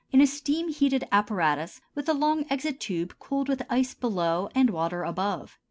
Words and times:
in 0.09 0.19
a 0.19 0.25
steam 0.25 0.67
heated 0.69 1.03
apparatus 1.11 1.79
with 1.93 2.09
a 2.09 2.13
long 2.15 2.43
exit 2.49 2.79
tube 2.79 3.13
cooled 3.19 3.47
with 3.47 3.61
ice 3.69 3.93
below 3.93 4.49
and 4.55 4.71
water 4.71 5.03
above. 5.03 5.59